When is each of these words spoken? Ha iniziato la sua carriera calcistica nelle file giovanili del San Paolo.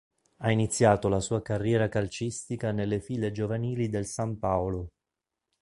Ha 0.37 0.49
iniziato 0.49 1.09
la 1.09 1.19
sua 1.19 1.43
carriera 1.43 1.87
calcistica 1.87 2.71
nelle 2.71 2.99
file 3.01 3.31
giovanili 3.31 3.87
del 3.87 4.07
San 4.07 4.39
Paolo. 4.39 4.93